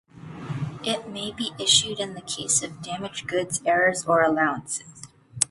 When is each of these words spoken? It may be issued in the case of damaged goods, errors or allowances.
It 0.83 1.07
may 1.09 1.31
be 1.31 1.51
issued 1.59 1.99
in 1.99 2.15
the 2.15 2.21
case 2.21 2.63
of 2.63 2.81
damaged 2.81 3.27
goods, 3.27 3.61
errors 3.67 4.03
or 4.05 4.23
allowances. 4.23 4.91